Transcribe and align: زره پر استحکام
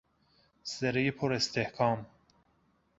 زره 0.63 1.11
پر 1.11 1.33
استحکام 1.33 2.05